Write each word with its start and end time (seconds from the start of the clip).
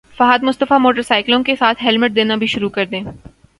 Fahad 0.17 0.43
Mustafa 0.43 0.77
motor 0.81 1.01
سائیکلوں 1.01 1.41
کے 1.43 1.55
ساتھ 1.55 1.83
ہیلمٹ 1.83 2.15
دینا 2.15 2.35
بھی 2.35 2.47
شروع 2.47 2.69
کردیں 2.69 3.01